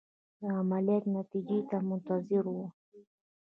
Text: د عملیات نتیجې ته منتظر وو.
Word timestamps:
د 0.39 0.41
عملیات 0.61 1.03
نتیجې 1.17 1.59
ته 1.69 1.77
منتظر 1.89 2.43
وو. 2.53 2.65